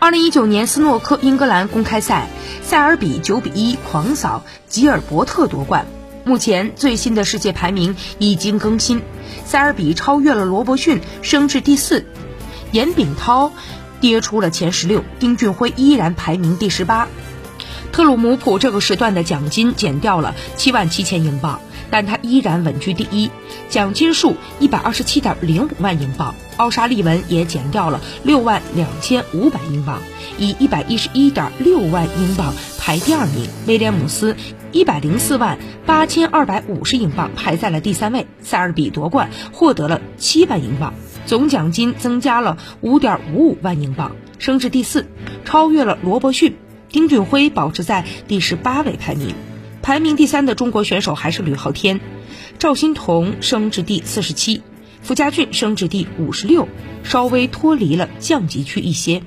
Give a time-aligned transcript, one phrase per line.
[0.00, 2.26] 二零一九年斯诺克英格兰公开赛，
[2.62, 5.86] 塞尔比九比一狂扫吉尔伯特夺冠。
[6.24, 9.02] 目前最新的世界排名已经更新，
[9.44, 12.00] 塞尔比超越了罗伯逊，升至第四；
[12.72, 13.52] 严炳涛
[14.00, 17.06] 跌出了前十六，丁俊晖依然排名第十八。
[17.92, 21.60] 特鲁姆普这个时段的奖金减掉了七万七千英镑，
[21.90, 23.30] 但他依然稳居第一，
[23.68, 26.34] 奖金数一百二十七点零五万英镑。
[26.56, 30.00] 奥沙利文也减掉了六万两千五百英镑，
[30.38, 33.48] 以一百一十一点六万英镑排第二名。
[33.66, 34.36] 威廉姆斯
[34.72, 38.26] 一百零四万八千二百五十英镑排在了第三位。
[38.42, 40.92] 塞尔比夺冠，获得了七万英镑，
[41.24, 45.06] 总奖金增加了五点五五万英镑，升至第四，
[45.44, 46.56] 超越了罗伯逊。
[46.90, 49.34] 丁俊晖保持在第十八位排名，
[49.90, 51.98] 排名第三的中国选手还是吕昊天，
[52.60, 54.62] 赵心童升至第四十七，
[55.02, 56.68] 傅家俊升至第五十六，
[57.02, 59.20] 稍微脱离了降级区一些。